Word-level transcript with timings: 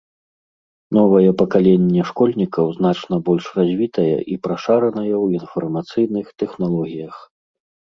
Новае 0.97 1.29
пакаленне 1.41 2.07
школьнікаў 2.11 2.65
значна 2.79 3.15
больш 3.29 3.45
развітае 3.61 4.09
і 4.31 4.35
прашаранае 4.51 5.15
ў 5.23 5.45
інфармацыйных 5.45 6.25
тэхналогіях. 6.43 7.15